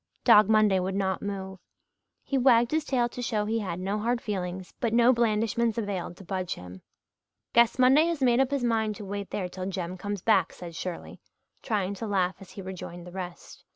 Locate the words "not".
0.95-1.21